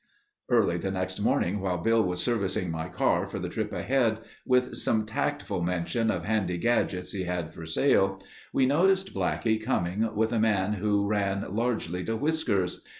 [0.49, 4.73] Early the next morning while Bill was servicing my car for the trip ahead, with
[4.75, 8.19] some tactful mention of handy gadgets he had for sale,
[8.51, 12.83] we noticed Blackie coming with a man who ran largely to whiskers.